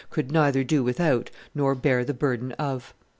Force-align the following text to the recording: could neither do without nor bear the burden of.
could 0.09 0.31
neither 0.31 0.63
do 0.63 0.83
without 0.83 1.29
nor 1.53 1.75
bear 1.75 2.03
the 2.03 2.11
burden 2.11 2.53
of. 2.53 2.95